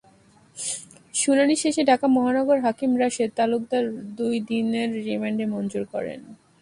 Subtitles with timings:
[1.13, 3.85] শুনানি শেষে ঢাকা মহানগর হাকিম রাশেদ তালুকদার
[4.17, 6.19] দুই দিনের রিমান্ড মঞ্জুর করেন।